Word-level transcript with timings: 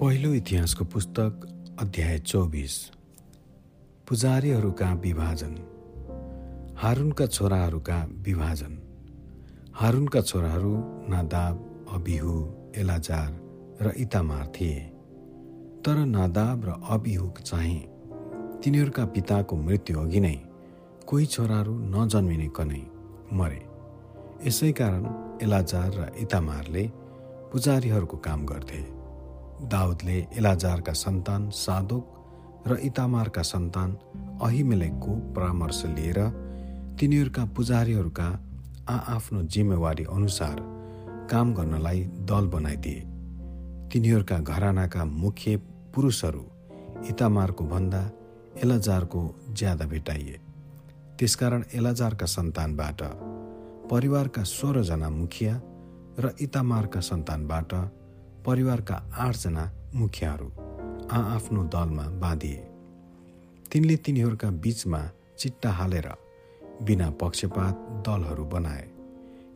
पहिलो 0.00 0.34
इतिहासको 0.34 0.84
पुस्तक 0.84 1.40
अध्याय 1.80 2.18
चौबिस। 2.18 2.90
पुजारीहरूका 4.08 4.94
विभाजन। 4.94 5.56
हारुनका 6.78 7.26
छोराहरूका 7.26 8.08
विभाजन। 8.12 8.78
हारुनका 9.74 10.20
छोराहरू 10.20 10.76
नादाब 11.08 11.86
अबिहु 11.92 12.48
एलाजार 12.76 13.40
र 13.82 13.92
इतामार 13.96 14.46
थिए। 14.46 14.80
तर 15.84 15.96
नादाब 16.04 16.64
र 16.64 16.74
अबिहु 16.88 17.30
चाहिँ 17.30 17.80
तिनीहरूका 18.64 19.04
पिताको 19.04 19.56
मृत्यु 19.56 19.98
अघि 20.00 20.20
नै 20.20 20.36
कोही 21.06 21.26
छोराहरू 21.26 21.78
नजन्मिने 21.78 22.48
कनै 22.48 22.82
मरे। 23.32 23.66
यसै 24.46 24.72
कारण 24.72 25.04
एलाजार 25.42 25.90
र 25.94 26.12
इतामारले 26.18 26.90
पुजारीहरूको 27.52 28.16
काम 28.16 28.46
गर्थे। 28.46 28.99
दाउदले 29.68 30.18
एलाजारका 30.38 30.92
सन्तान 30.92 31.50
सादोक 31.50 32.04
र 32.66 32.76
इतामारका 32.82 33.42
सन्तान 33.42 33.90
अहिमेलेकको 34.42 35.12
परामर्श 35.34 35.84
लिएर 35.86 36.18
तिनीहरूका 37.00 37.44
पुजारीहरूका 37.56 38.28
आआफ्नो 38.88 39.42
जिम्मेवारी 39.42 40.04
अनुसार 40.04 40.56
काम 41.30 41.54
गर्नलाई 41.54 42.00
दल 42.28 42.46
बनाइदिए। 42.46 43.00
तिनीहरूका 43.92 44.38
घरानाका 44.38 45.04
मुख्य 45.04 45.56
पुरुषहरू 45.94 46.44
इतामारको 47.10 47.64
भन्दा 47.64 48.02
एलाजारको 48.62 49.20
ज्यादा 49.50 49.84
भेटाइए। 49.86 50.40
त्यसकारण 51.18 51.62
एलाजारका 51.74 52.26
सन्तानबाट 52.26 53.02
परिवारका 53.90 54.42
सोह्रजना 54.42 55.08
मुखिया 55.10 55.60
र 56.18 56.34
इतामारका 56.40 57.00
सन्तानबाट 57.00 57.74
परिवारका 58.46 58.94
आठजना 59.18 59.64
मुखियाहरू 59.94 60.48
आआफ्नो 61.12 61.62
दलमा 61.64 62.04
बाँधिए। 62.20 62.62
तिनले 63.72 63.96
तिनीहरूका 63.96 64.50
बीचमा 64.62 65.00
चिट्टा 65.38 65.70
हालेर 65.70 66.08
बिना 66.82 67.10
पक्षपात 67.10 67.74
दलहरू 68.06 68.44
बनाए 68.44 68.86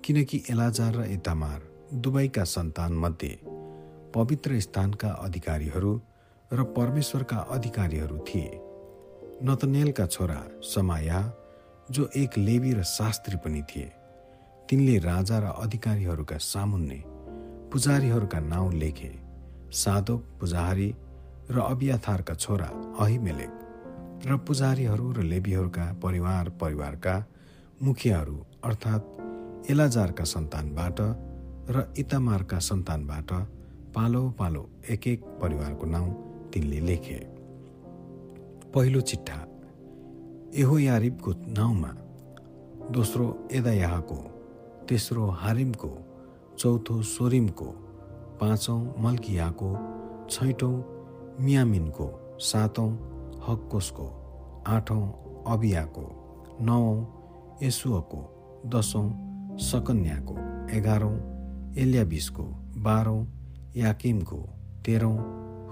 किनकि 0.05 0.43
एलाजार 0.51 0.97
र 0.97 1.05
इतामार 1.11 1.61
दुवैका 1.95 2.45
सन्तानमध्ये 2.45 3.39
पवित्र 4.15 4.61
स्थानका 4.61 5.09
अधिकारीहरू 5.09 5.93
र 6.51 6.63
परमेश्वरका 6.77 7.37
अधिकारीहरू 7.51 8.19
थिए। 8.19 8.61
नतनेलका 9.45 10.07
छोरा 10.07 10.41
समाया 10.65 11.21
जो 11.91 12.09
एक 12.17 12.39
लेबी 12.39 12.73
र 12.73 12.83
शास्त्री 12.83 13.37
पनि 13.37 13.63
थिए 13.63 13.91
तिनले 14.69 14.99
राजा 14.99 15.39
र 15.39 15.45
अधिकारीहरूका 15.65 16.37
सामुन्ने 16.43 17.03
पुजारीहरूका 17.75 18.39
नाउँ 18.41 18.73
लेखे 18.73 19.11
साधोक 19.75 20.25
पुजारी 20.41 20.95
र 21.51 21.59
अबियाथारका 21.61 22.35
छोरा 22.35 22.67
अहिमेलेक 23.03 23.55
र 24.27 24.37
पुजारीहरू 24.47 25.11
र 25.13 25.23
लेबीहरूका 25.23 25.87
परिवार 26.03 26.49
परिवारका 26.61 27.15
मुखियाहरू 27.83 28.37
अर्थात् 28.65 29.71
एलाजारका 29.71 30.25
सन्तानबाट 30.25 31.01
र 31.75 31.85
इतामारका 31.99 32.59
सन्तानबाट 32.59 33.33
पालो 33.97 34.23
पालो 34.39 34.63
एक 34.91 35.07
एक 35.09 35.25
परिवारको 35.43 35.87
नाउँ 35.87 36.15
तिनले 36.55 36.81
लेखे। 36.81 37.19
पहिलो 38.75 39.01
चिट्ठा 39.01 39.41
एहो 40.55 40.79
यारिबको 40.79 41.33
नाउँमा 41.59 41.93
दोस्रो 42.95 43.27
एदायाहको 43.53 44.19
तेस्रो 44.89 45.27
हारिमको 45.43 46.14
चौथो 46.59 47.01
सोरिमको 47.03 47.65
पाँचौँ 48.41 48.81
मल्कियाको 49.05 49.71
छैटौँ 50.31 50.75
मियामिनको 51.41 52.07
सातौँ 52.49 52.91
हक्कोसको 53.49 54.07
आठौँ 54.75 55.05
अबियाको 55.53 56.05
नौँ 56.67 56.95
यसुअको 57.63 58.21
दसौँ 58.75 59.09
सकन्याको 59.63 60.35
एघारौँ 60.77 61.17
एल्याबिसको 61.83 62.45
बाह्रौँ 62.87 63.27
याकिमको 63.77 64.37
तेह्रौँ 64.87 65.17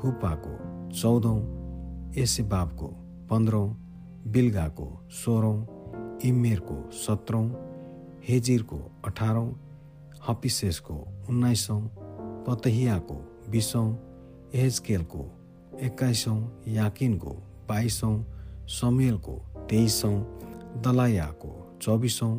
हुपाको 0.03 0.55
चौधौँ 1.01 1.41
एसेबाबको 2.23 2.87
पन्ध्रौँ 3.31 3.69
बिल्गाको 4.33 4.89
सोह्रौँ 5.23 5.59
इमेरको 6.25 6.77
सत्रौँ 7.05 7.47
हेजिरको 8.29 8.79
अठारौँ 9.07 9.51
हपिसेसको 10.29 10.95
उन्नाइसौँ 11.29 11.81
पतहियाको 12.49 13.15
बिसौँ 13.49 13.89
एहेजकेलको 14.55 15.23
एक्काइसौँ 15.83 16.63
याकिनको 16.69 17.31
बाइसौँ 17.69 18.17
समेलको 18.69 19.33
तेइसौँ 19.71 20.17
दलायाको 20.85 21.79
चौबिसौँ 21.83 22.35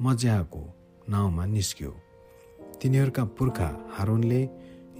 मज्याको 0.00 0.62
नाउँमा 1.08 1.46
निस्क्यो 1.46 1.90
तिनीहरूका 2.82 3.24
पुर्खा 3.24 3.68
हारुनले 3.92 4.48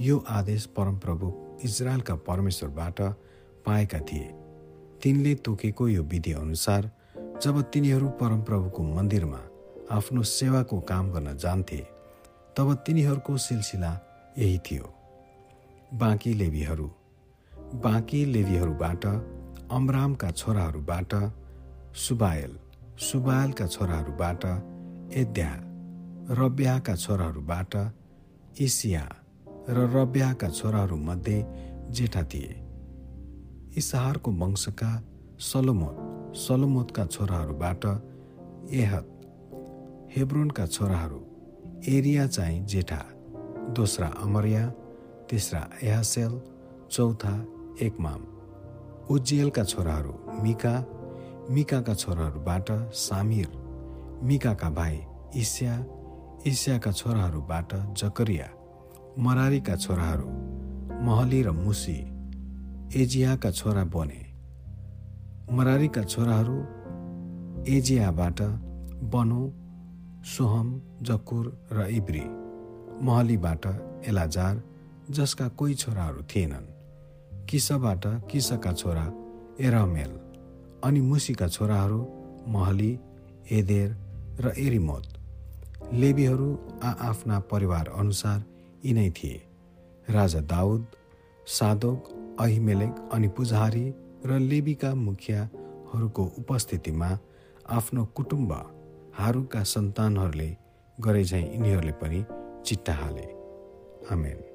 यो 0.01 0.25
आदेश 0.29 0.67
परमप्रभु 0.67 1.33
इजरायलका 1.65 2.15
परमेश्वरबाट 2.15 3.01
पाएका 3.67 3.99
थिए। 3.99 4.29
तिनले 5.03 5.35
तोकेको 5.35 5.89
यो 5.89 6.03
विधि 6.03 6.33
अनुसार 6.33 6.91
जब 7.43 7.63
तिनीहरू 7.63 8.09
परमप्रभुको 8.09 8.83
मन्दिरमा 8.83 9.41
आफ्नो 9.91 10.23
सेवाको 10.23 10.81
काम 10.81 11.11
गर्न 11.13 11.37
जान्थे 11.37 11.92
तब 12.57 12.75
तिनीहरूको 12.87 13.37
सिलसिला 13.37 13.93
यही 14.39 14.59
थियो। 14.59 14.95
बाँकी 15.95 16.33
लेबीहरू 16.35 16.91
बाँकी 17.85 18.25
लेबीहरूबाट 18.25 19.07
अमरामका 19.73 20.31
छोराहरूबाट 20.31 21.15
सुबायल 21.97 22.59
सुबायलका 22.99 23.67
छोराहरूबाट 23.67 24.45
एद्या 25.15 25.53
रब्याका 26.31 26.95
छोराहरूबाट 26.97 27.77
इसिया 28.61 29.05
र 29.69 29.89
रब्याका 29.97 30.49
छोराहरूमध्ये 30.49 31.39
जेठा 31.91 32.23
थिए। 32.23 32.55
इसाहारको 33.77 34.31
वंशका 34.33 34.93
सलोमोत 35.41 36.37
सलोमोतका 36.37 37.05
छोराहरूबाट 37.07 37.85
एहत 38.73 39.07
हेब्रोनका 40.17 40.67
छोराहरू 40.67 41.21
एरिया 41.89 42.27
चाहिँ 42.27 42.65
जेठा 42.67 43.05
दोस्रा 43.71 44.07
अमरिया 44.07 44.67
तेस्रा 45.31 45.71
एहासेल 45.83 46.41
चौथा 46.91 47.33
एकमाम। 47.83 48.21
उज्जेलका 49.11 49.65
छोराहरू 49.65 50.13
मिका 50.43 50.75
मिकाका 51.51 51.95
छोराहरूबाट 51.95 52.71
सामिर 52.95 53.49
मिकाका 54.23 54.71
भाइ 54.71 55.01
इस्या 55.37 55.75
इस्याका 56.47 56.93
छोराहरूबाट 56.93 57.75
जकरिया 57.75 58.49
मरारीका 59.19 59.77
छोराहरू 59.77 60.29
महली 61.03 61.43
र 61.43 61.51
मुसी 61.51 61.99
एजियाका 63.03 63.51
छोरा 63.51 63.85
बने। 63.85 64.23
मरारीका 65.53 66.03
छोराहरू 66.03 66.59
एजियाबाट 67.73 68.41
बनो 69.11 69.62
सोहम 70.23 70.69
जकुर 71.03 71.47
र 71.73 71.87
इब्री 71.91 72.23
महलीबाट 73.05 73.67
एलाजार 74.07 74.63
जसका 75.11 75.49
कोही 75.49 75.75
छोराहरू 75.75 76.23
थिएनन्। 76.23 76.67
किसबाट 77.47 78.07
किसका 78.31 78.73
छोरा? 78.73 79.07
एरामेल 79.61 80.13
अनि 80.85 81.01
मुसीका 81.01 81.49
छोराहरू 81.49 82.01
महली 82.49 82.99
एदेर 83.51 83.97
र 84.41 84.53
एरिमोत। 84.59 85.07
लेबीहरू 85.93 86.49
आआफ्ना 86.83 87.39
परिवार 87.41 87.89
अनुसार 87.89 88.45
यिनै 88.85 89.11
थिए। 89.11 89.43
राजा 90.11 90.41
दाउद 90.41 90.87
सादोक 91.47 92.09
अहिमेलेक 92.41 93.09
अनि 93.13 93.29
पुजारी 93.29 93.87
र 94.27 94.39
लेबीका 94.41 94.95
मुखियाहरूको 94.95 96.25
उपस्थितिमा 96.39 97.11
आफ्नो 97.71 98.05
कुटुम्ब 98.05 98.53
हारुका 99.19 99.63
सन्तानहरूले 99.63 100.57
गरे 101.01 101.25
झैँ 101.25 101.53
यिनीहरूले 101.53 101.93
पनि 101.93 102.25
चिट्टा 102.65 102.95
हाले। 102.95 103.27
आमेन। 104.13 104.52